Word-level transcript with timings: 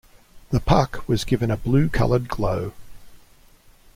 The 0.49 0.59
puck 0.59 1.03
was 1.07 1.23
given 1.23 1.51
a 1.51 1.57
blue-colored 1.57 2.27
glow. 2.27 2.73